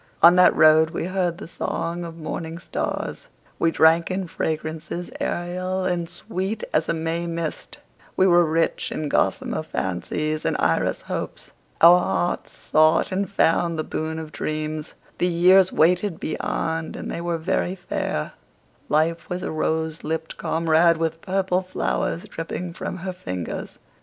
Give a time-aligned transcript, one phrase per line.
[0.23, 3.27] On that road we heard the song of morning stars;
[3.59, 7.77] we drank in fragrances aerial and sweet as a May mist;
[8.17, 11.51] we were rich in gossamer fancies and iris hopes;
[11.81, 17.21] our hearts sought and found the boon of dreams; the years waited beyond and they
[17.21, 18.31] were very fair;
[18.89, 23.77] life was a rose lipped comrade with purple flowers dripping from her fingers.